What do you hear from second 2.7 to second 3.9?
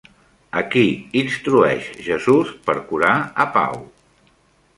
per curar a Pau?